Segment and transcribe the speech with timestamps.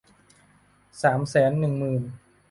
[1.01, 2.01] สามแสนหนึ่งหมื่น